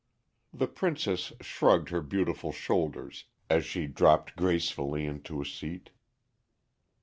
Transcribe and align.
The 0.51 0.65
Princess 0.65 1.31
shrugged 1.41 1.89
her 1.89 2.01
beautiful 2.01 2.51
shoulders 2.51 3.25
as 3.51 3.65
she 3.65 3.85
dropped 3.85 4.35
gracefully 4.35 5.05
into 5.05 5.39
a 5.39 5.45
seat. 5.45 5.91